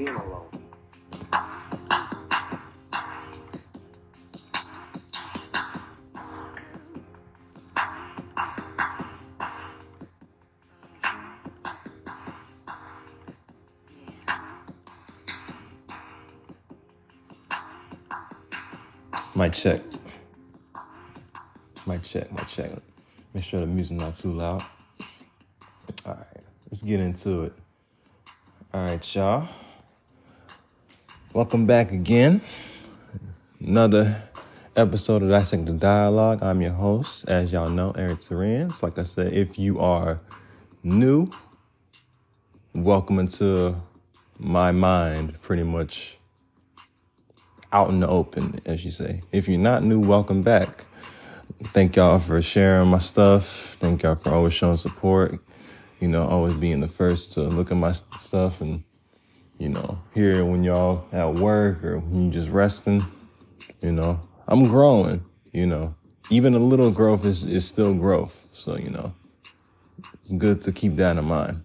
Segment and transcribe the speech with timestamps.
[0.00, 0.46] Being alone.
[19.36, 19.82] Mic check.
[21.86, 22.70] Mic check, mic check.
[23.34, 24.64] Make sure the music not too loud.
[26.06, 27.52] All right, let's get into it.
[28.72, 29.59] All right, y'all.
[31.40, 32.42] Welcome back again.
[33.60, 34.22] Another
[34.76, 36.42] episode of Dissect the Dialogue.
[36.42, 38.82] I'm your host, as y'all know, Eric Terrence.
[38.82, 40.20] Like I said, if you are
[40.82, 41.28] new,
[42.74, 43.74] welcome into
[44.38, 46.18] my mind, pretty much
[47.72, 49.22] out in the open, as you say.
[49.32, 50.84] If you're not new, welcome back.
[51.68, 53.78] Thank y'all for sharing my stuff.
[53.80, 55.40] Thank y'all for always showing support.
[56.00, 58.84] You know, always being the first to look at my stuff and,
[59.60, 63.04] you know, here when y'all at work or when you just resting.
[63.82, 65.94] You know, I'm growing, you know.
[66.30, 68.48] Even a little growth is, is still growth.
[68.52, 69.12] So, you know,
[70.14, 71.62] it's good to keep that in mind.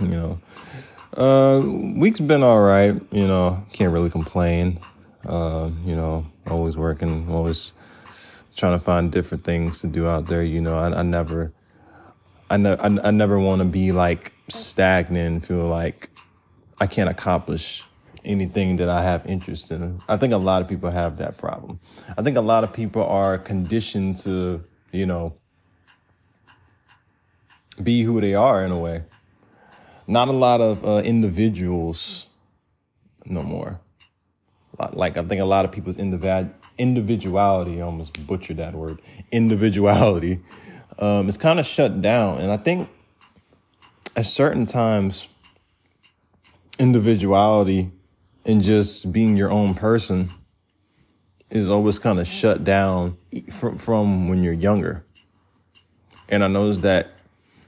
[0.00, 0.38] You know,
[1.16, 1.62] uh,
[1.96, 2.94] week's been all right.
[3.10, 4.80] You know, can't really complain.
[5.26, 7.74] Uh, you know, always working, always
[8.56, 10.42] trying to find different things to do out there.
[10.42, 11.52] You know, I, I never,
[12.48, 16.08] I, ne- I, I never want to be like stagnant feel like
[16.80, 17.84] I can't accomplish
[18.24, 20.00] anything that I have interest in.
[20.08, 21.80] I think a lot of people have that problem.
[22.16, 24.62] I think a lot of people are conditioned to,
[24.92, 25.34] you know,
[27.82, 29.04] be who they are in a way
[30.08, 32.26] not a lot of uh, individuals
[33.26, 33.78] no more.
[34.92, 39.00] Like I think a lot of people's individ- individuality, I almost butchered that word,
[39.32, 40.40] individuality,
[40.98, 42.40] um, is kind of shut down.
[42.40, 42.88] And I think
[44.16, 45.28] at certain times,
[46.78, 47.90] individuality
[48.44, 50.30] and just being your own person
[51.50, 53.16] is always kind of shut down
[53.50, 55.04] from, from when you're younger.
[56.28, 57.12] And I noticed that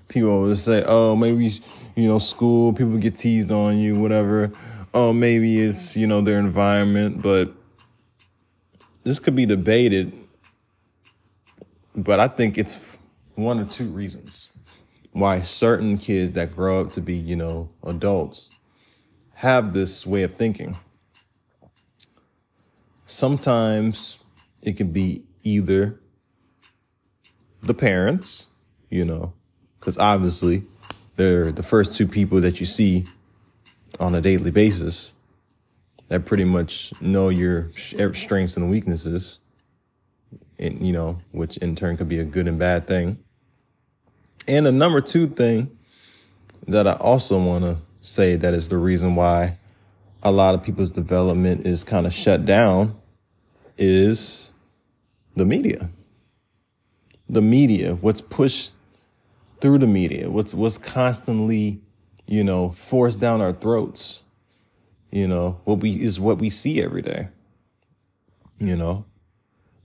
[0.08, 1.60] people always say, oh, maybe,
[1.96, 4.52] you know, school, people get teased on you, whatever.
[4.92, 7.52] Oh, maybe it's, you know, their environment, but
[9.02, 10.12] this could be debated.
[11.96, 12.96] But I think it's
[13.34, 14.52] one or two reasons
[15.12, 18.50] why certain kids that grow up to be, you know, adults
[19.40, 20.76] have this way of thinking.
[23.06, 24.18] Sometimes
[24.60, 25.98] it can be either
[27.62, 28.48] the parents,
[28.90, 29.32] you know,
[29.78, 30.64] because obviously
[31.16, 33.06] they're the first two people that you see
[33.98, 35.14] on a daily basis
[36.08, 37.70] that pretty much know your
[38.12, 39.38] strengths and weaknesses
[40.58, 43.18] and you know which in turn could be a good and bad thing
[44.46, 45.76] and the number two thing
[46.68, 49.58] that i also want to say that is the reason why
[50.22, 52.96] a lot of people's development is kind of shut down
[53.78, 54.50] is
[55.36, 55.90] the media
[57.28, 58.74] the media what's pushed
[59.60, 61.80] through the media, what's what's constantly,
[62.26, 64.22] you know, forced down our throats.
[65.10, 67.28] You know, what we is what we see every day.
[68.58, 69.04] You know,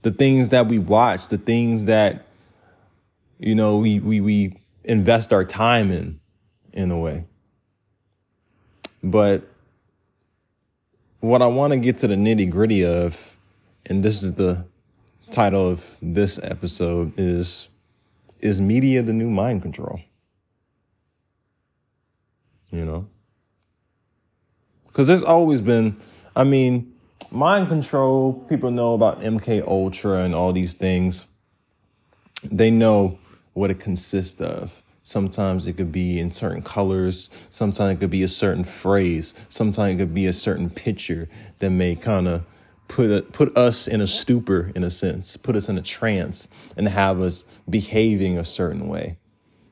[0.02, 2.26] the things that we watch, the things that,
[3.38, 6.20] you know, we we we invest our time in,
[6.72, 7.24] in a way.
[9.06, 9.48] But
[11.20, 13.36] what I want to get to the nitty gritty of,
[13.86, 14.64] and this is the
[15.30, 17.68] title of this episode, is
[18.40, 20.00] is media the new mind control?
[22.72, 23.06] You know?
[24.88, 25.96] Because there's always been,
[26.34, 26.92] I mean,
[27.30, 31.26] mind control, people know about MK Ultra and all these things.
[32.42, 33.18] They know
[33.52, 34.82] what it consists of.
[35.06, 37.30] Sometimes it could be in certain colors.
[37.48, 39.34] Sometimes it could be a certain phrase.
[39.48, 41.28] Sometimes it could be a certain picture
[41.60, 42.44] that may kind of
[42.88, 46.48] put a, put us in a stupor in a sense, put us in a trance
[46.76, 49.16] and have us behaving a certain way.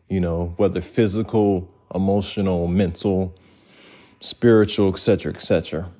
[0.08, 3.34] You know, whether physical, emotional, mental,
[4.20, 5.90] spiritual, etc., etc.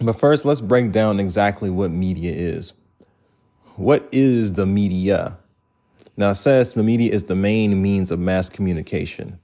[0.00, 2.74] But first, let's break down exactly what media is.
[3.74, 5.39] What is the media?
[6.16, 9.38] Now, it says the media is the main means of mass communication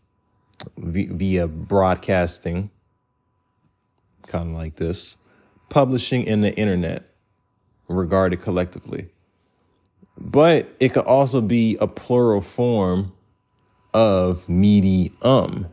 [0.77, 2.71] via broadcasting,
[4.27, 5.17] kind of like this
[5.69, 7.11] publishing and the internet
[7.89, 9.09] regarded collectively.
[10.19, 13.13] But it could also be a plural form
[13.93, 15.69] of medium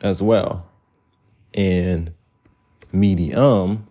[0.00, 0.66] as well.
[1.54, 2.12] And
[2.92, 3.86] medium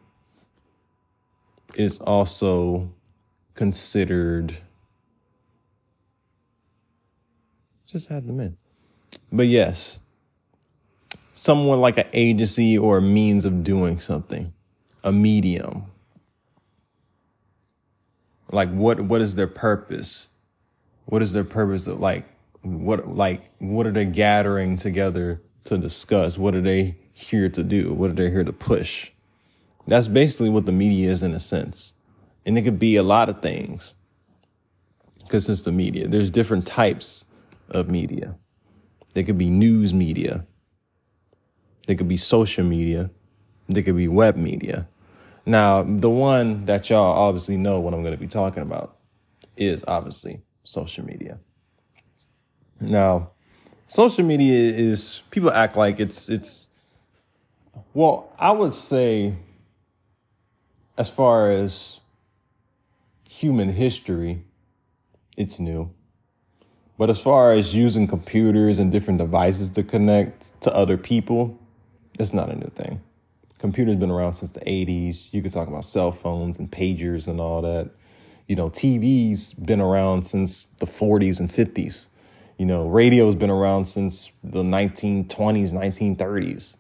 [1.76, 2.94] is also
[3.54, 4.58] considered.
[7.94, 8.58] Just add them in.
[9.32, 10.00] But yes,
[11.36, 14.52] someone like an agency or a means of doing something,
[15.04, 15.86] a medium.
[18.52, 20.30] Like what what is their purpose?
[21.06, 22.26] What is their purpose of like
[22.64, 26.40] what like what are they gathering together to discuss?
[26.40, 27.94] What are they here to do?
[27.94, 29.12] What are they here to push?
[29.86, 31.94] That's basically what the media is in a sense.
[32.44, 33.94] And it could be a lot of things.
[35.20, 36.08] Because it's the media.
[36.08, 37.26] There's different types
[37.76, 38.36] of media.
[39.14, 40.46] There could be news media.
[41.88, 43.12] There could be social media.
[43.68, 44.88] There could be web media.
[45.46, 48.98] Now, the one that y'all obviously know what I'm going to be talking about
[49.58, 51.40] is obviously social media.
[52.80, 53.32] Now,
[53.88, 56.70] social media is people act like it's it's
[57.94, 59.36] well, I would say
[60.98, 62.00] as far as
[63.30, 64.44] human history,
[65.38, 65.92] it's new.
[66.98, 71.58] But as far as using computers and different devices to connect to other people,
[72.20, 73.02] it's not a new thing.
[73.58, 75.30] Computers been around since the 80s.
[75.32, 77.90] You could talk about cell phones and pagers and all that.
[78.48, 82.08] You know, TV's been around since the 40s and 50s.
[82.58, 85.28] You know, radio's been around since the 1920s,
[85.72, 86.76] 1930s.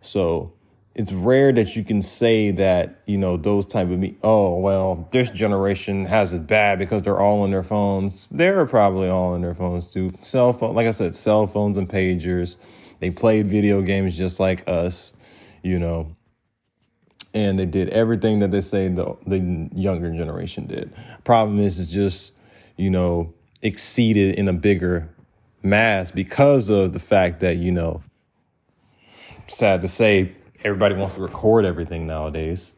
[0.00, 0.52] So
[0.98, 5.08] it's rare that you can say that you know those type of me oh well
[5.12, 8.26] this generation has it bad because they're all on their phones.
[8.32, 10.10] They're probably all on their phones too.
[10.20, 12.56] Cell phone like i said cell phones and pagers.
[12.98, 15.14] They played video games just like us
[15.62, 16.14] you know.
[17.32, 20.92] And they did everything that they say the, the younger generation did.
[21.22, 22.32] Problem is is just
[22.76, 25.08] you know exceeded in a bigger
[25.62, 28.02] mass because of the fact that you know
[29.46, 30.32] sad to say
[30.64, 32.72] everybody wants to record everything nowadays,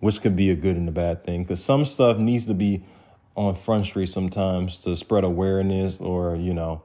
[0.00, 2.84] which could be a good and a bad thing because some stuff needs to be
[3.36, 6.82] on Front Street sometimes to spread awareness or, you know,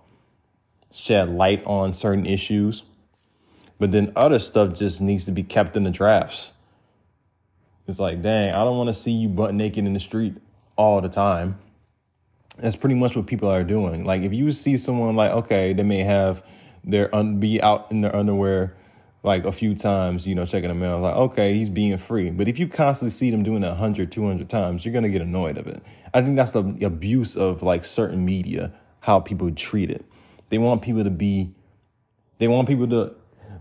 [0.92, 2.83] shed light on certain issues.
[3.80, 6.53] But then other stuff just needs to be kept in the drafts.
[7.88, 10.36] It's like, dang, I don't want to see you butt naked in the street
[10.75, 11.59] all the time.
[12.57, 14.06] That's pretty much what people are doing.
[14.06, 16.44] Like, if you see someone like, okay, they may have
[16.83, 18.75] their un- be out in their underwear
[19.25, 22.30] like a few times, you know, checking them out, like, okay, he's being free.
[22.30, 25.22] But if you constantly see them doing it 100, 200 times, you're going to get
[25.22, 25.81] annoyed of it.
[26.13, 30.06] I think that's the abuse of like certain media, how people treat it.
[30.50, 31.51] They want people to be,
[32.38, 33.16] they want people to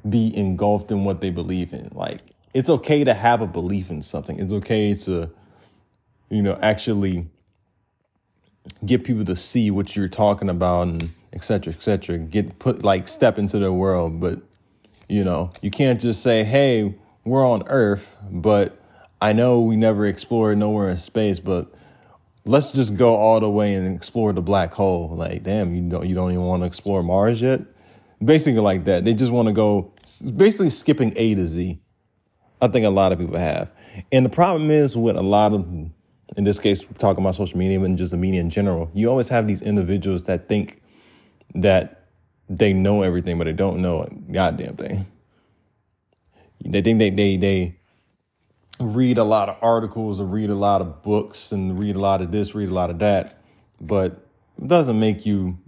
[0.08, 1.90] be engulfed in what they believe in.
[1.94, 2.20] Like,
[2.52, 4.38] it's okay to have a belief in something.
[4.38, 5.30] It's okay to,
[6.28, 7.26] you know, actually
[8.84, 12.18] get people to see what you're talking about and et cetera, et cetera.
[12.18, 14.40] Get put like step into their world, but
[15.08, 18.80] you know, you can't just say, hey, we're on Earth, but
[19.20, 21.72] I know we never explored nowhere in space, but
[22.44, 25.14] let's just go all the way and explore the black hole.
[25.14, 27.60] Like, damn, you don't you don't even want to explore Mars yet?
[28.22, 29.04] Basically like that.
[29.04, 29.92] They just want to go
[30.36, 31.80] basically skipping A to Z.
[32.60, 33.70] I think a lot of people have.
[34.10, 35.66] And the problem is with a lot of
[36.36, 39.28] in this case, talking about social media and just the media in general, you always
[39.28, 40.82] have these individuals that think
[41.54, 42.03] that
[42.48, 45.06] they know everything, but they don't know a goddamn thing.
[46.64, 47.78] They think they they they
[48.80, 52.20] read a lot of articles or read a lot of books and read a lot
[52.20, 53.40] of this, read a lot of that,
[53.80, 54.26] but
[54.60, 55.58] it doesn't make you,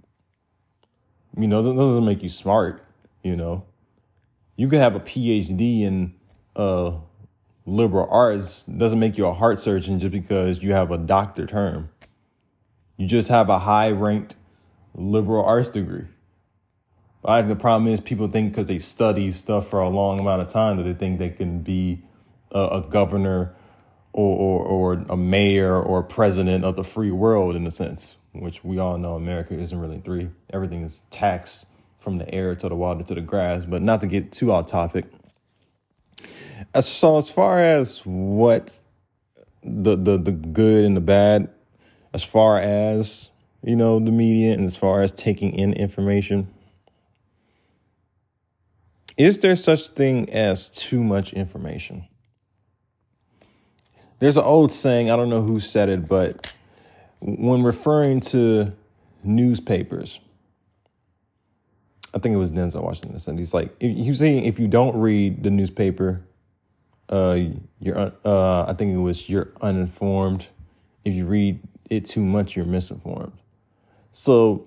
[1.37, 2.83] you know, it doesn't make you smart.
[3.23, 3.65] You know,
[4.57, 6.15] you could have a PhD in
[6.55, 6.93] uh,
[7.65, 8.63] liberal arts.
[8.65, 11.91] Doesn't make you a heart surgeon just because you have a doctor term.
[12.97, 14.37] You just have a high ranked
[14.95, 16.07] liberal arts degree.
[17.27, 20.43] I think the problem is people think because they study stuff for a long amount
[20.43, 22.03] of time that they think they can be
[22.53, 23.55] a, a governor
[24.13, 28.63] or, or, or a mayor or president of the free world in a sense, which
[28.63, 30.31] we all know America isn't really three.
[30.53, 31.67] Everything is taxed
[31.99, 33.65] from the air to the water to the grass.
[33.65, 35.07] But not to get too off topic.
[36.81, 38.71] So as far as what
[39.63, 41.51] the the the good and the bad,
[42.15, 43.31] as far as
[43.63, 46.49] you know the media and as far as taking in information
[49.17, 52.07] is there such thing as too much information?
[54.19, 56.57] There's an old saying, I don't know who said it, but
[57.21, 58.73] when referring to
[59.23, 60.21] newspapers,
[62.15, 65.43] I think it was Denzel Washington said he's like he's saying if you don't read
[65.43, 66.23] the newspaper,
[67.11, 67.39] uh,
[67.79, 70.47] you're uh, I think it was you're uninformed.
[71.05, 73.39] If you read it too much, you're misinformed.
[74.13, 74.67] So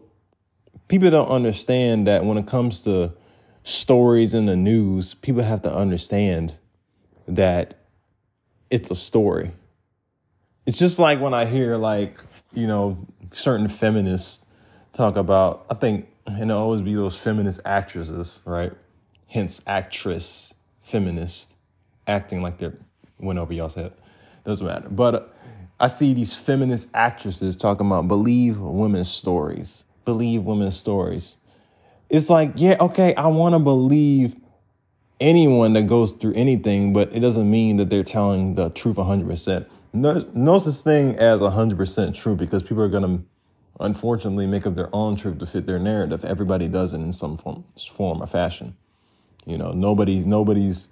[0.87, 3.13] people don't understand that when it comes to
[3.63, 6.55] stories in the news, people have to understand
[7.27, 7.79] that
[8.69, 9.51] it's a story.
[10.65, 12.21] it's just like when I hear like,
[12.53, 12.97] you know,
[13.33, 14.45] certain feminists
[14.93, 18.71] talk about, I think, and it'll always be those feminist actresses, right?
[19.27, 21.53] Hence actress, feminist,
[22.07, 22.77] acting like they're,
[23.19, 23.93] went over y'all's head.
[24.45, 24.89] Doesn't matter.
[24.89, 25.35] But
[25.79, 31.37] I see these feminist actresses talking about believe women's stories, believe women's stories.
[32.09, 34.35] It's like, yeah, okay, I want to believe
[35.19, 39.67] anyone that goes through anything, but it doesn't mean that they're telling the truth 100%.
[39.93, 43.23] No, no such thing as 100% true because people are going to
[43.79, 46.25] unfortunately make up their own truth to fit their narrative.
[46.25, 47.63] Everybody does it in some form,
[47.93, 48.75] form or fashion.
[49.45, 50.89] You know, nobody's nobody's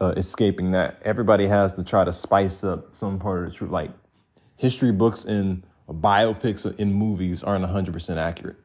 [0.00, 1.00] uh, escaping that.
[1.04, 3.70] Everybody has to try to spice up some part of the truth.
[3.70, 3.90] Like
[4.56, 8.56] history books and biopics in movies aren't 100% accurate.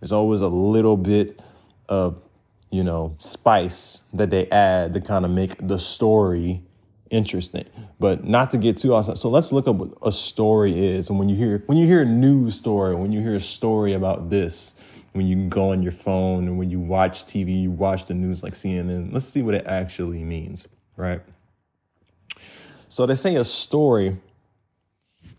[0.00, 1.42] There's always a little bit
[1.88, 2.22] of,
[2.70, 6.62] you know, spice that they add to kind of make the story
[7.10, 7.64] interesting,
[7.98, 9.18] but not to get too outside.
[9.18, 11.10] So let's look up what a story is.
[11.10, 13.94] And when you hear when you hear a news story, when you hear a story
[13.94, 14.74] about this,
[15.12, 18.42] when you go on your phone and when you watch TV, you watch the news
[18.42, 19.12] like CNN.
[19.12, 21.20] Let's see what it actually means, right?
[22.88, 24.16] So they say a story.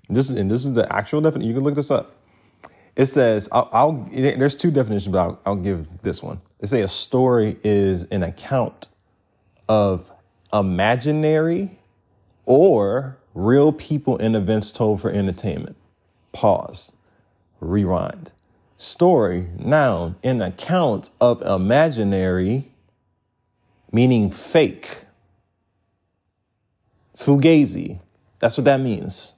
[0.09, 1.47] This is and this is the actual definition.
[1.47, 2.15] You can look this up.
[2.99, 6.41] It says I'll, I'll there's two definitions, but I'll, I'll give this one.
[6.59, 8.89] They say a story is an account
[9.69, 10.11] of
[10.51, 11.79] imaginary
[12.43, 15.77] or real people and events told for entertainment.
[16.33, 16.91] Pause.
[17.61, 18.33] Rewind.
[18.75, 22.69] Story, noun, an account of imaginary,
[23.93, 25.05] meaning fake.
[27.17, 28.01] Fugazi.
[28.39, 29.35] That's what that means.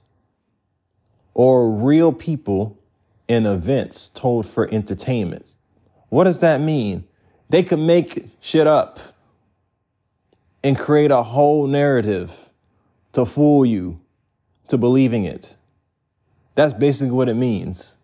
[1.34, 2.76] Or real people
[3.32, 5.54] and events told for entertainment.
[6.10, 7.04] What does that mean?
[7.48, 9.00] They could make shit up
[10.62, 12.50] and create a whole narrative
[13.12, 14.00] to fool you
[14.68, 15.56] to believing it.
[16.54, 17.96] That's basically what it means.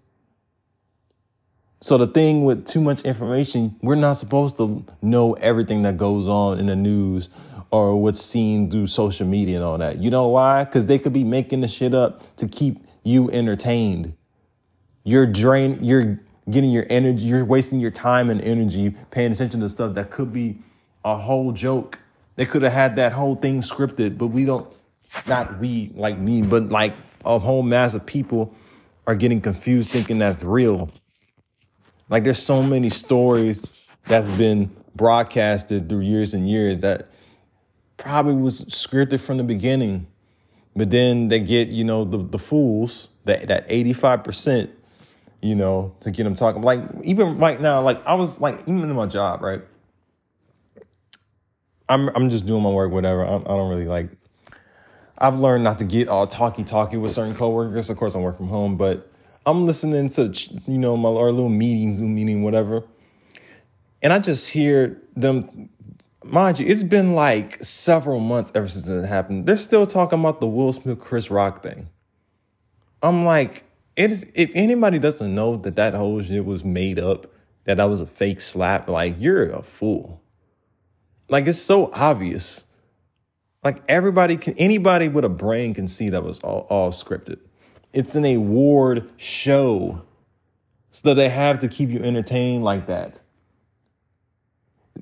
[1.80, 6.28] So the thing with too much information, we're not supposed to know everything that goes
[6.28, 7.28] on in the news
[7.70, 9.98] or what's seen through social media and all that.
[9.98, 10.64] You know why?
[10.64, 14.14] Because they could be making the shit up to keep you entertained.
[15.04, 19.68] You're drain, you're getting your energy, you're wasting your time and energy paying attention to
[19.68, 20.58] stuff that could be
[21.04, 21.98] a whole joke
[22.38, 24.72] they could have had that whole thing scripted, but we don't,
[25.26, 28.54] not we like me, but like a whole mass of people
[29.08, 30.88] are getting confused thinking that's real.
[32.08, 33.68] Like there's so many stories
[34.06, 37.10] that's been broadcasted through years and years that
[37.96, 40.06] probably was scripted from the beginning.
[40.76, 44.70] But then they get, you know, the, the fools, that, that 85%,
[45.40, 46.62] you know, to get them talking.
[46.62, 49.62] Like even right now, like I was like, even in my job, right?
[51.88, 53.24] I'm I'm just doing my work, whatever.
[53.24, 54.10] I, I don't really like.
[55.16, 57.90] I've learned not to get all talky talky with certain coworkers.
[57.90, 59.10] Of course, I work from home, but
[59.46, 60.32] I'm listening to
[60.66, 62.84] you know my our little meeting, Zoom meeting, whatever,
[64.02, 65.70] and I just hear them.
[66.24, 69.46] Mind you, it's been like several months ever since it happened.
[69.46, 71.88] They're still talking about the Will Smith Chris Rock thing.
[73.02, 73.64] I'm like,
[73.98, 77.26] it's if anybody doesn't know that that whole shit was made up,
[77.64, 80.22] that that was a fake slap, like you're a fool.
[81.28, 82.64] Like it's so obvious.
[83.64, 87.38] Like everybody can, anybody with a brain can see that was all, all scripted.
[87.92, 90.02] It's an award show.
[90.90, 93.20] So they have to keep you entertained like that.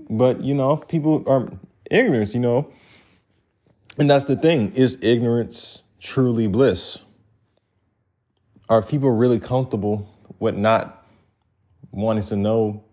[0.09, 1.50] But, you know, people are
[1.91, 2.73] ignorant, you know.
[3.99, 6.99] And that's the thing is ignorance truly bliss?
[8.68, 11.06] Are people really comfortable with not
[11.92, 12.85] wanting to know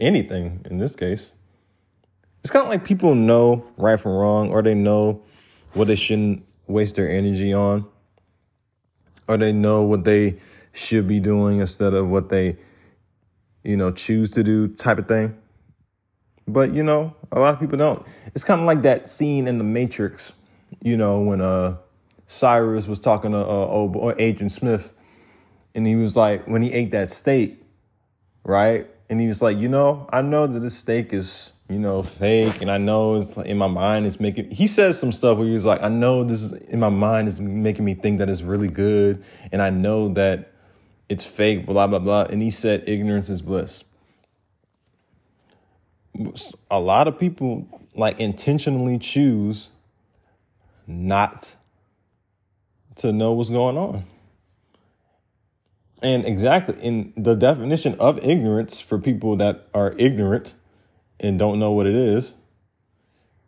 [0.00, 1.32] anything in this case?
[2.42, 5.22] it's kind of like people know right from wrong, or they know
[5.74, 7.86] what they shouldn't waste their energy on,
[9.26, 10.40] or they know what they
[10.72, 12.56] should be doing instead of what they,
[13.64, 15.36] you know, choose to do type of thing.
[16.46, 18.06] But you know, a lot of people don't.
[18.34, 20.32] It's kind of like that scene in The Matrix,
[20.82, 21.76] you know, when uh
[22.28, 24.92] Cyrus was talking to uh, old Agent Smith,
[25.74, 27.60] and he was like, when he ate that steak,
[28.44, 28.86] right?
[29.10, 32.60] And he was like, you know, I know that this steak is you know, fake.
[32.60, 35.52] And I know it's in my mind, it's making, he says some stuff where he
[35.52, 38.42] was like, I know this is in my mind is making me think that it's
[38.42, 39.22] really good.
[39.52, 40.52] And I know that
[41.08, 42.22] it's fake, blah, blah, blah.
[42.22, 43.84] And he said, ignorance is bliss.
[46.70, 49.68] A lot of people like intentionally choose
[50.86, 51.54] not
[52.98, 54.04] to know what's going on.
[56.00, 60.54] And exactly in the definition of ignorance for people that are ignorant
[61.18, 62.34] and don't know what it is,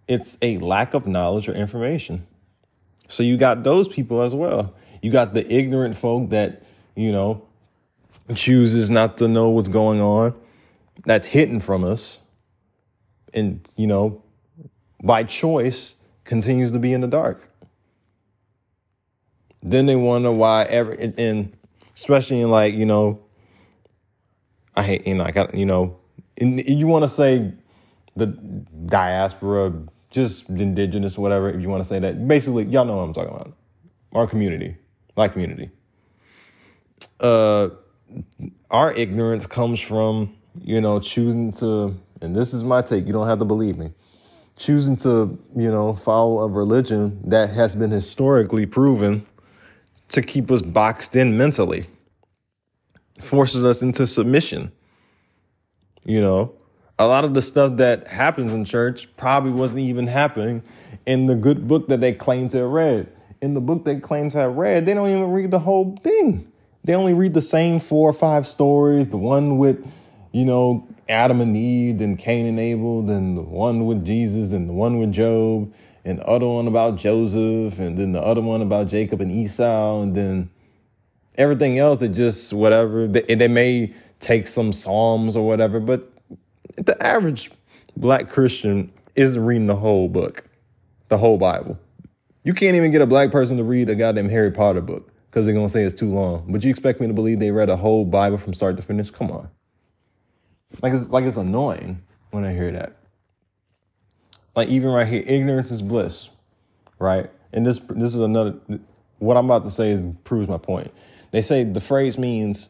[0.09, 2.27] it's a lack of knowledge or information.
[3.09, 4.75] So you got those people as well.
[5.03, 6.63] You got the ignorant folk that,
[6.97, 7.47] you know,
[8.35, 10.35] chooses not to know what's going on.
[11.07, 12.21] That's hidden from us.
[13.33, 14.23] And, you know,
[15.03, 17.50] by choice continues to be in the dark.
[19.63, 21.57] Then they wonder why every and
[21.95, 23.21] especially in like, you know,
[24.75, 25.99] I hate you know, I got you know,
[26.37, 27.53] in, you want to say
[28.17, 29.73] the diaspora,
[30.11, 32.27] just indigenous, whatever, if you want to say that.
[32.27, 33.53] Basically, y'all know what I'm talking about.
[34.13, 34.77] Our community,
[35.15, 35.71] black community.
[37.21, 37.71] Uh,
[38.71, 43.07] our ignorance comes from you know choosing to, and this is my take.
[43.07, 43.93] You don't have to believe me.
[44.57, 49.27] Choosing to you know follow a religion that has been historically proven
[50.11, 51.87] to keep us boxed in mentally,
[53.21, 54.73] forces us into submission.
[56.05, 56.55] You know,
[56.99, 60.63] a lot of the stuff that happens in church probably wasn't even happening
[61.07, 63.09] in the good book that they claim to have read.
[63.41, 66.51] In the book they claim to have read, they don't even read the whole thing.
[66.85, 69.87] They only read the same four or five stories, the one with,
[70.33, 74.67] you know, Adam and Eve, and Cain and Abel, then the one with Jesus, then
[74.67, 75.73] the one with Job,
[76.05, 80.03] and the other one about Joseph, and then the other one about Jacob and Esau,
[80.03, 80.51] and then
[81.37, 83.07] everything else that just whatever.
[83.07, 86.11] They, they may take some Psalms or whatever, but
[86.77, 87.51] the average
[87.97, 90.45] black Christian isn't reading the whole book,
[91.09, 91.79] the whole Bible.
[92.43, 95.45] You can't even get a black person to read a goddamn Harry Potter book because
[95.45, 96.47] they're gonna say it's too long.
[96.49, 99.11] But you expect me to believe they read a whole Bible from start to finish?
[99.11, 99.51] Come on.
[100.83, 102.97] Like it's like it's annoying when I hear that.
[104.61, 106.29] Like even right here, ignorance is bliss,
[106.99, 107.31] right?
[107.51, 108.57] And this this is another.
[109.19, 110.93] What I'm about to say is proves my point.
[111.31, 112.69] They say the phrase means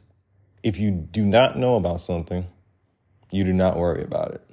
[0.62, 2.46] if you do not know about something,
[3.32, 4.46] you do not worry about it.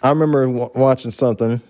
[0.00, 1.60] I remember w- watching something,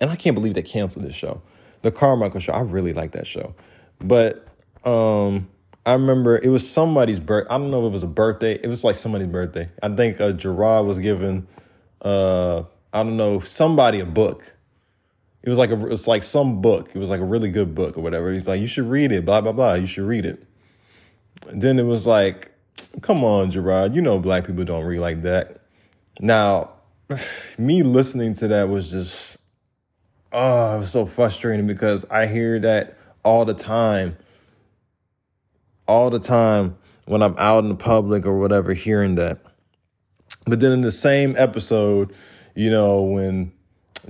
[0.00, 1.40] and I can't believe they canceled this show,
[1.82, 2.52] the Carmichael Show.
[2.52, 3.54] I really like that show,
[4.00, 4.44] but
[4.84, 5.48] um,
[5.86, 7.46] I remember it was somebody's birth.
[7.48, 8.58] I don't know if it was a birthday.
[8.60, 9.70] It was like somebody's birthday.
[9.80, 11.46] I think uh, Jerrod was given
[12.00, 14.44] uh I don't know somebody a book.
[15.42, 16.90] It was like a it's like some book.
[16.94, 18.32] It was like a really good book or whatever.
[18.32, 19.24] He's like, you should read it.
[19.24, 19.74] Blah blah blah.
[19.74, 20.44] You should read it.
[21.52, 22.52] then it was like,
[23.00, 23.94] come on, Jerrod.
[23.94, 25.62] You know black people don't read like that.
[26.20, 26.70] Now,
[27.58, 29.36] me listening to that was just
[30.32, 34.16] oh, it was so frustrating because I hear that all the time.
[35.88, 39.40] All the time when I'm out in the public or whatever, hearing that.
[40.46, 42.14] But then in the same episode,
[42.54, 43.52] you know, when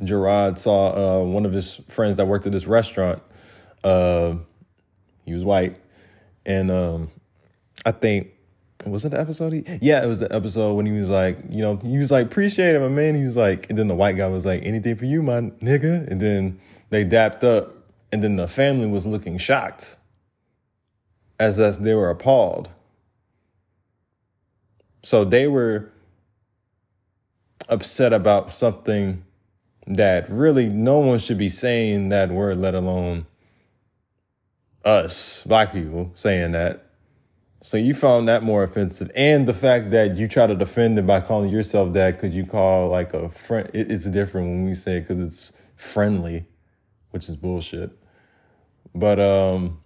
[0.00, 3.22] Jerrod saw uh, one of his friends that worked at this restaurant,
[3.84, 4.34] uh,
[5.24, 5.76] he was white,
[6.44, 7.10] and um,
[7.84, 8.32] I think
[8.86, 9.52] was it the episode?
[9.52, 12.26] He, yeah, it was the episode when he was like, you know, he was like,
[12.26, 13.14] appreciate it, my man.
[13.14, 16.06] He was like, and then the white guy was like, anything for you, my nigga.
[16.08, 17.74] And then they dapped up,
[18.10, 19.96] and then the family was looking shocked,
[21.38, 22.70] as as they were appalled.
[25.04, 25.90] So they were
[27.68, 29.24] upset about something
[29.86, 33.26] that really no one should be saying that word, let alone
[34.84, 36.86] us, black people, saying that.
[37.62, 39.10] So you found that more offensive.
[39.14, 42.44] And the fact that you try to defend it by calling yourself that because you
[42.44, 46.46] call like a friend, it's different when we say it because it's friendly,
[47.10, 47.90] which is bullshit.
[48.94, 49.80] But um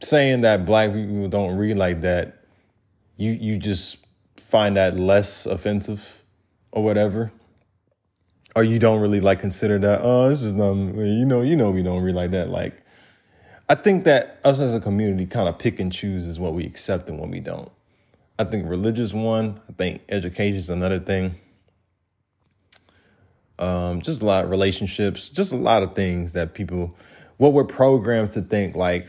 [0.00, 2.44] saying that black people don't read like that,
[3.16, 4.03] you you just
[4.48, 6.22] find that less offensive
[6.72, 7.32] or whatever
[8.56, 11.70] or you don't really like consider that oh this is nothing you know you know
[11.70, 12.82] we don't really like that like
[13.68, 16.64] i think that us as a community kind of pick and choose is what we
[16.64, 17.70] accept and what we don't.
[18.38, 21.36] I think religious one i think education is another thing.
[23.56, 26.96] Um, just a lot of relationships just a lot of things that people
[27.36, 29.06] what we're programmed to think like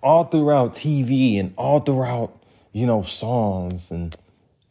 [0.00, 2.40] all throughout tv and all throughout
[2.72, 4.16] you know songs and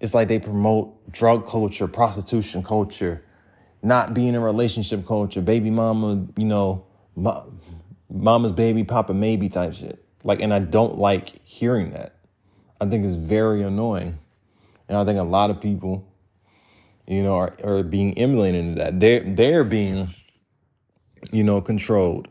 [0.01, 3.23] it's like they promote drug culture, prostitution culture,
[3.83, 6.85] not being in relationship culture, baby mama, you know,
[8.09, 10.03] mama's baby, papa maybe type shit.
[10.23, 12.15] Like, and I don't like hearing that.
[12.81, 14.17] I think it's very annoying.
[14.89, 16.11] And I think a lot of people,
[17.07, 18.99] you know, are, are being emulated into that.
[18.99, 20.15] They're, they're being,
[21.31, 22.27] you know, controlled.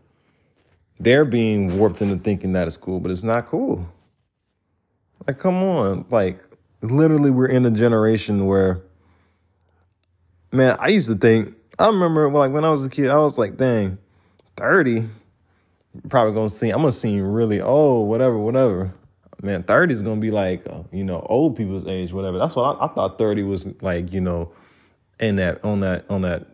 [0.98, 3.88] They're being warped into thinking that it's cool, but it's not cool.
[5.24, 6.06] Like, come on.
[6.10, 6.42] Like,
[6.82, 8.82] literally we're in a generation where
[10.52, 13.38] man, I used to think I remember like when I was a kid, I was
[13.38, 13.98] like, dang,
[14.56, 15.08] 30,
[16.08, 18.94] probably gonna seem I'm gonna seem really old, whatever, whatever.
[19.42, 22.38] Man, 30 is gonna be like uh, you know, old people's age, whatever.
[22.38, 24.52] That's what I, I thought 30 was like, you know,
[25.18, 26.46] in that on that on that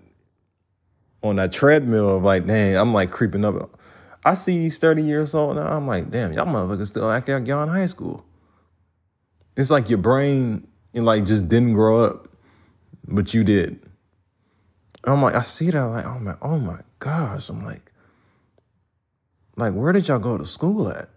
[1.23, 3.81] on that treadmill of like, dang, I'm like creeping up.
[4.25, 5.67] I see these 30 years old now.
[5.77, 8.25] I'm like, damn, y'all motherfuckers still act like y'all in high school.
[9.57, 12.29] It's like your brain, it like just didn't grow up,
[13.07, 13.81] but you did.
[15.05, 17.49] I'm like, I see that, like, oh my, oh my gosh.
[17.49, 17.93] I'm like,
[19.57, 21.09] like, where did y'all go to school at?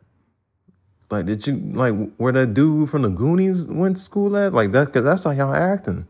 [1.12, 4.54] Like, did you like where that dude from the Goonies went to school at?
[4.54, 6.06] Like that, cause that's how y'all acting.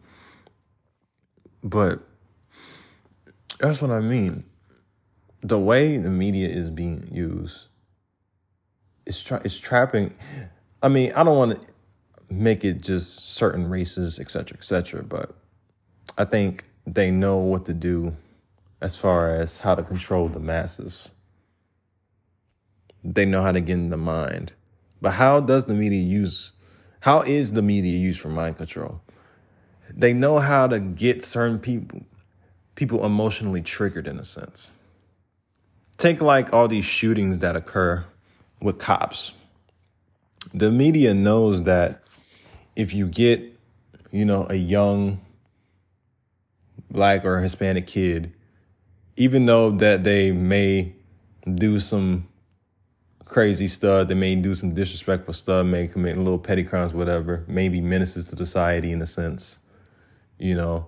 [1.63, 1.99] But
[3.59, 4.43] that's what I mean.
[5.41, 7.67] The way the media is being used,
[9.05, 10.13] it's tra- it's trapping.
[10.83, 11.67] I mean, I don't want to
[12.29, 15.35] make it just certain races, et cetera, et cetera, but
[16.17, 18.15] I think they know what to do
[18.81, 21.09] as far as how to control the masses.
[23.03, 24.53] They know how to get in the mind.
[25.01, 26.51] But how does the media use,
[27.01, 29.01] how is the media used for mind control?
[29.89, 32.01] They know how to get certain people,
[32.75, 34.69] people emotionally triggered in a sense.
[35.97, 38.05] Take like all these shootings that occur
[38.61, 39.33] with cops.
[40.53, 42.03] The media knows that
[42.79, 43.41] if you get,
[44.09, 45.19] you know, a young
[46.89, 48.31] black or Hispanic kid,
[49.17, 50.93] even though that they may
[51.55, 52.29] do some
[53.25, 57.81] crazy stuff, they may do some disrespectful stuff, may commit little petty crimes, whatever, maybe
[57.81, 59.59] menaces to society in a sense.
[60.37, 60.87] You know,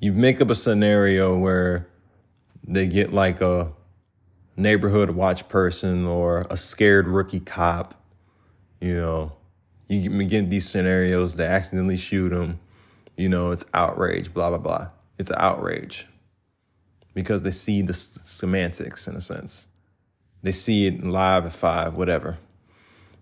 [0.00, 1.88] you make up a scenario where
[2.66, 3.70] they get like a
[4.56, 8.02] neighborhood watch person or a scared rookie cop,
[8.80, 9.32] you know,
[9.96, 12.60] you get these scenarios, they accidentally shoot them,
[13.16, 14.88] you know, it's outrage, blah, blah, blah.
[15.18, 16.06] It's an outrage
[17.14, 19.66] because they see the semantics in a sense.
[20.42, 22.38] They see it live at five, whatever.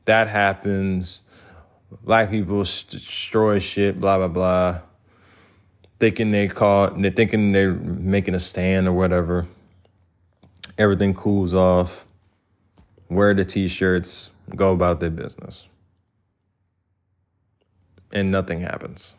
[0.04, 1.20] That happens.
[2.02, 4.80] Black people destroy shit, blah, blah, blah.
[5.98, 9.46] Thinking they caught, they're thinking they're making a stand or whatever.
[10.78, 12.06] Everything cools off.
[13.10, 15.66] Wear the t shirts, go about their business.
[18.12, 19.14] And nothing happens.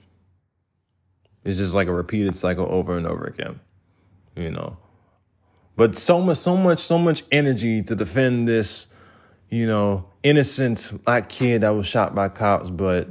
[1.44, 3.60] It's just like a repeated cycle over and over again,
[4.36, 4.78] you know.
[5.76, 8.88] But so much, so much, so much energy to defend this,
[9.50, 13.08] you know, innocent black kid that was shot by cops, but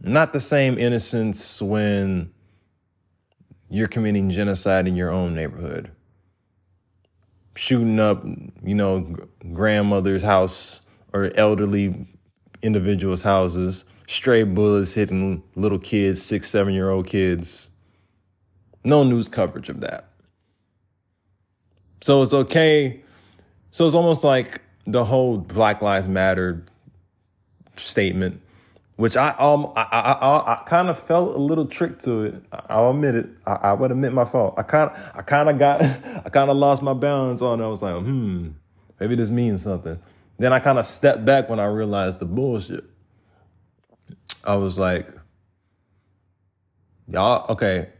[0.00, 2.32] not the same innocence when
[3.70, 5.90] you're committing genocide in your own neighborhood.
[7.54, 8.24] Shooting up,
[8.62, 9.16] you know,
[9.52, 10.80] grandmother's house
[11.12, 12.06] or elderly
[12.62, 17.68] individuals' houses, stray bullets hitting little kids, six, seven year old kids.
[18.84, 20.08] No news coverage of that.
[22.00, 23.00] So it's okay.
[23.70, 26.64] So it's almost like the whole Black Lives Matter
[27.76, 28.40] statement,
[28.96, 32.34] which I um I I, I, I kind of felt a little trick to it.
[32.68, 33.28] I'll admit it.
[33.46, 34.54] I, I would admit my fault.
[34.56, 35.80] I kind I kind of got
[36.24, 37.64] I kind of lost my balance on it.
[37.64, 38.48] I was like, hmm,
[38.98, 39.98] maybe this means something.
[40.38, 42.84] Then I kind of stepped back when I realized the bullshit.
[44.44, 45.08] I was like,
[47.06, 47.90] y'all okay.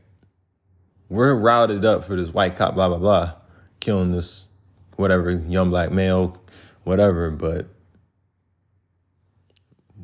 [1.09, 3.35] We're routed up for this white cop, blah blah blah
[3.83, 4.47] killing this
[4.97, 6.41] whatever young black male,
[6.85, 7.31] whatever.
[7.31, 7.67] But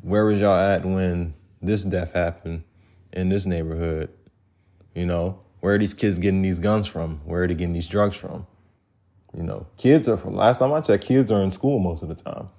[0.01, 2.63] where was y'all at when this death happened
[3.13, 4.09] in this neighborhood?
[4.93, 7.21] You know, where are these kids getting these guns from?
[7.23, 8.45] Where are they getting these drugs from?
[9.35, 12.09] You know, kids are from last time I checked, kids are in school most of
[12.09, 12.49] the time.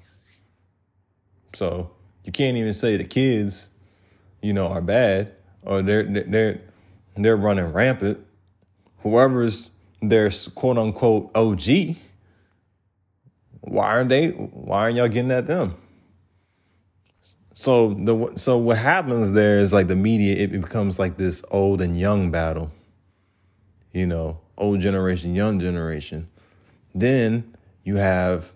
[1.54, 1.90] So
[2.24, 3.68] you can't even say the kids,
[4.40, 6.61] you know, are bad or they're they're
[7.16, 8.24] they're running rampant.
[8.98, 11.96] Whoever's their quote unquote OG,
[13.61, 14.28] why aren't they?
[14.28, 15.76] Why aren't y'all getting at them?
[17.54, 21.80] So the so what happens there is like the media it becomes like this old
[21.80, 22.70] and young battle.
[23.92, 26.28] You know, old generation, young generation.
[26.94, 28.53] Then you have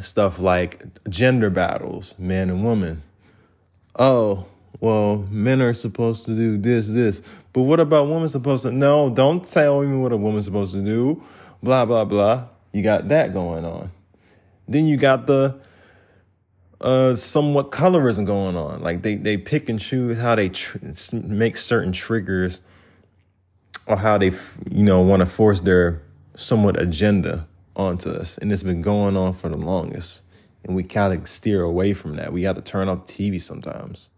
[0.00, 3.02] stuff like gender battles, man and woman.
[3.96, 4.46] Oh,
[4.80, 7.20] well, men are supposed to do this, this.
[7.52, 8.70] But what about women supposed to?
[8.70, 11.22] No, don't tell me what a woman's supposed to do.
[11.62, 12.44] Blah, blah, blah.
[12.72, 13.90] You got that going on.
[14.68, 15.58] Then you got the
[16.80, 18.82] uh, somewhat colorism going on.
[18.82, 20.78] Like they, they pick and choose how they tr-
[21.12, 22.60] make certain triggers
[23.86, 24.30] or how they,
[24.70, 26.02] you know, want to force their
[26.38, 27.46] somewhat agenda
[27.76, 28.38] onto us.
[28.38, 30.22] And it's been going on for the longest.
[30.64, 32.32] And we kind of steer away from that.
[32.32, 34.08] We have to turn off the TV sometimes.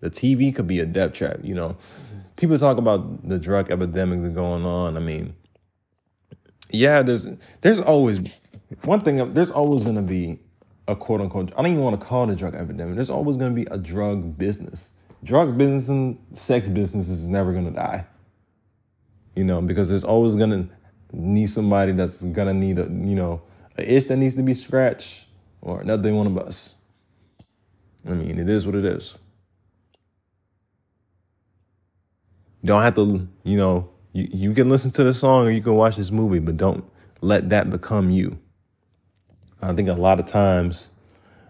[0.00, 1.76] The TV could be a death trap, you know.
[2.36, 4.96] People talk about the drug epidemic that's going on.
[4.96, 5.34] I mean,
[6.70, 7.26] yeah, there's
[7.62, 8.20] there's always
[8.84, 9.34] one thing.
[9.34, 10.38] There's always going to be
[10.86, 11.52] a quote unquote.
[11.54, 12.94] I don't even want to call it a drug epidemic.
[12.94, 14.92] There's always going to be a drug business.
[15.24, 18.06] Drug business and sex business is never going to die.
[19.34, 20.68] You know, because there's always gonna
[21.12, 23.42] need somebody that's gonna need a you know
[23.76, 25.26] a itch that needs to be scratched
[25.60, 26.76] or another one of us.
[28.06, 29.18] I mean, it is what it is.
[32.62, 35.62] You don't have to, you know, you, you can listen to the song or you
[35.62, 36.84] can watch this movie, but don't
[37.20, 38.38] let that become you.
[39.60, 40.90] I think a lot of times,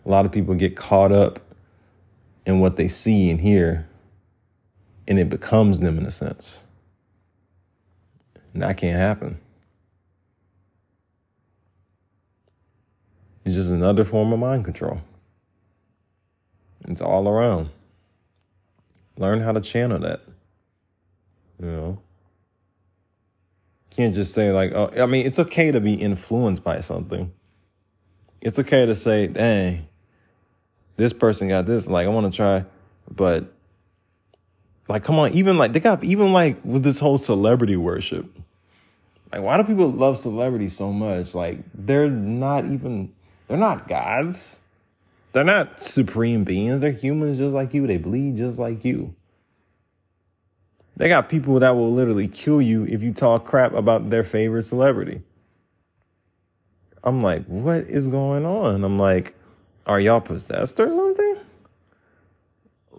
[0.05, 1.41] a lot of people get caught up
[2.47, 3.87] in what they see and hear,
[5.07, 6.65] and it becomes them in a sense.
[8.53, 9.39] And that can't happen.
[13.49, 15.01] It's just another form of mind control.
[16.87, 17.71] It's all around.
[19.17, 20.21] Learn how to channel that.
[21.59, 21.99] You know?
[23.91, 27.33] can't just say like, oh, I mean, it's okay to be influenced by something.
[28.43, 29.89] It's okay to say, dang,
[30.99, 31.87] this person got this.
[31.87, 32.67] Like, I want to try,
[33.11, 33.51] but
[34.89, 38.27] like, come on, even like they got even like with this whole celebrity worship.
[39.33, 41.35] Like, why do people love celebrities so much?
[41.35, 43.11] Like, they're not even
[43.49, 44.61] they're not gods.
[45.33, 46.81] They're not supreme beings.
[46.81, 47.87] They're humans just like you.
[47.87, 49.15] They bleed just like you.
[50.97, 54.65] They got people that will literally kill you if you talk crap about their favorite
[54.65, 55.23] celebrity.
[57.05, 58.83] I'm like, what is going on?
[58.85, 59.35] I'm like,
[59.87, 61.37] are y'all possessed or something?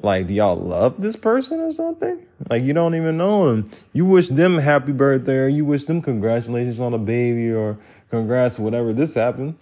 [0.02, 2.26] Like, do y'all love this person or something?
[2.50, 3.66] Like, you don't even know them.
[3.92, 7.78] You wish them happy birthday or you wish them congratulations on a baby or
[8.10, 9.58] congrats, whatever this happened.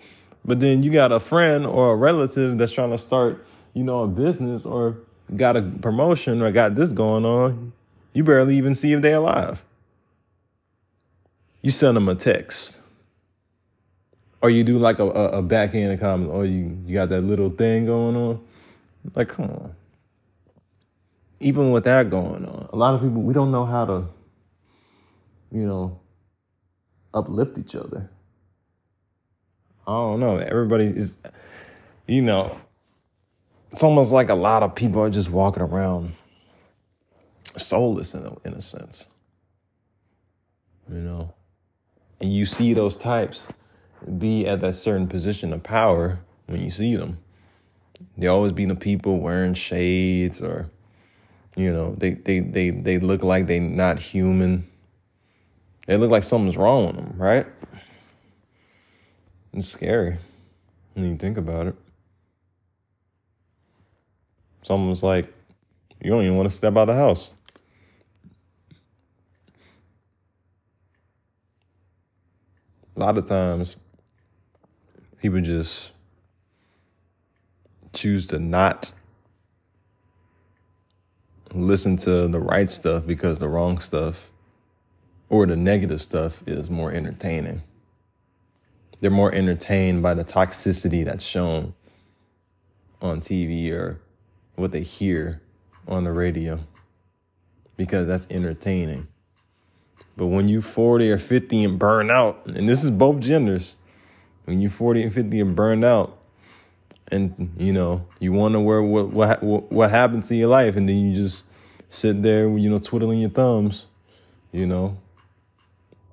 [0.48, 4.04] But then you got a friend or a relative that's trying to start, you know,
[4.04, 4.98] a business or
[5.36, 7.74] got a promotion or got this going on.
[8.14, 9.66] You barely even see if they're alive.
[11.62, 12.80] You send them a text.
[14.42, 17.50] Or you do like a, a, a backhand comment, or you, you got that little
[17.50, 18.40] thing going on.
[19.16, 19.76] Like, come on.
[21.40, 24.06] Even with that going on, a lot of people, we don't know how to,
[25.52, 26.00] you know,
[27.14, 28.10] uplift each other.
[29.88, 30.38] I don't know.
[30.38, 31.16] Everybody is,
[32.08, 32.60] you know,
[33.72, 36.14] it's almost like a lot of people are just walking around
[37.58, 39.08] soulless in a, in a sense.
[40.90, 41.34] You know,
[42.20, 43.46] and you see those types
[44.18, 47.20] be at that certain position of power when you see them.
[48.18, 50.70] They always be the people wearing shades or,
[51.56, 54.68] you know, they they they they look like they're not human.
[55.88, 57.48] They look like something's wrong with them, right?
[59.58, 60.20] It's scary
[60.94, 61.76] when you think about it.
[64.62, 65.34] It's almost like
[66.00, 67.32] you don't even want to step out of the house.
[72.96, 73.78] a lot of times
[75.22, 75.92] people just
[77.94, 78.92] choose to not
[81.54, 84.32] listen to the right stuff because the wrong stuff
[85.30, 87.62] or the negative stuff is more entertaining.
[89.00, 91.74] They're more entertained by the toxicity that's shown
[93.02, 94.00] on TV or
[94.56, 95.42] what they hear
[95.88, 96.60] on the radio
[97.76, 99.08] because that's entertaining.
[100.18, 103.76] But when you 40 or 50 and burn out, and this is both genders,
[104.46, 106.18] when you 40 and 50 and burned out,
[107.10, 110.98] and you know, you wonder where what what what happened to your life, and then
[110.98, 111.46] you just
[111.90, 113.88] sit there, you know, twiddling your thumbs,
[114.52, 114.98] you know,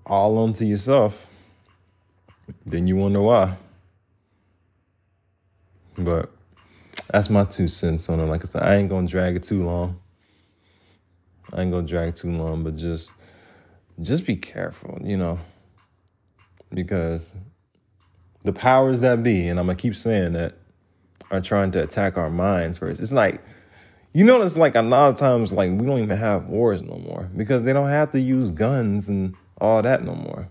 [0.06, 1.26] all onto yourself.
[2.66, 3.56] Then you wonder why.
[5.96, 6.30] But
[7.10, 8.24] that's my two cents on it.
[8.24, 10.00] Like I said, I ain't gonna drag it too long.
[11.52, 13.10] I ain't gonna drag too long, but just
[14.00, 15.38] just be careful, you know,
[16.72, 17.32] because
[18.42, 20.54] the powers that be, and I'm gonna keep saying that,
[21.30, 23.00] are trying to attack our minds first.
[23.00, 23.40] It's like,
[24.12, 27.30] you notice, like a lot of times, like we don't even have wars no more
[27.36, 30.48] because they don't have to use guns and all that no more.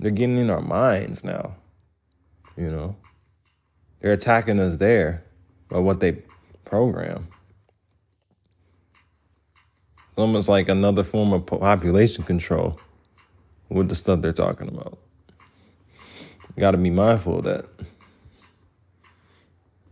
[0.00, 1.56] They're getting in our minds now,
[2.56, 2.96] you know.
[4.00, 5.24] They're attacking us there
[5.68, 6.12] by what they
[6.64, 7.28] program
[10.10, 12.80] It's almost like another form of population control
[13.68, 14.98] with the stuff they're talking about.
[16.56, 17.66] You got to be mindful of that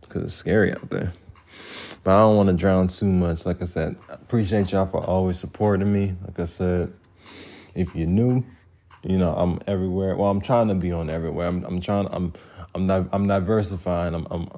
[0.01, 1.13] because it's scary out there.
[2.03, 3.45] But I don't want to drown too much.
[3.45, 6.15] Like I said, I appreciate y'all for always supporting me.
[6.25, 6.91] Like I said,
[7.75, 8.43] if you're new,
[9.03, 10.15] you know I'm everywhere.
[10.15, 11.47] Well, I'm trying to be on everywhere.
[11.47, 12.07] I'm, I'm trying.
[12.11, 12.33] I'm
[12.75, 13.07] I'm not.
[13.11, 14.13] I'm diversifying.
[14.13, 14.49] I'm I'm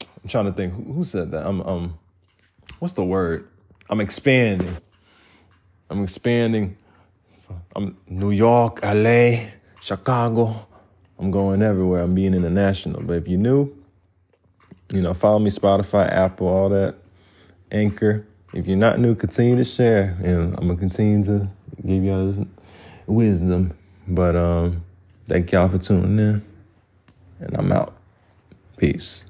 [0.00, 0.74] I'm trying to think.
[0.74, 1.46] Who, who said that?
[1.46, 1.98] I'm um.
[2.78, 3.48] What's the word?
[3.88, 4.76] I'm expanding.
[5.90, 6.76] I'm expanding.
[7.76, 9.48] I'm New York, LA,
[9.80, 10.66] Chicago.
[11.18, 12.02] I'm going everywhere.
[12.02, 13.02] I'm being international.
[13.02, 13.74] But if you're new,
[14.90, 16.96] you know, follow me Spotify, Apple, all that,
[17.70, 18.26] Anchor.
[18.52, 21.48] If you're not new, continue to share, and I'm gonna continue to
[21.86, 22.46] give y'all this
[23.06, 23.76] wisdom.
[24.08, 24.84] But um,
[25.28, 26.44] thank y'all for tuning in,
[27.40, 27.96] and I'm out.
[28.76, 29.24] Peace.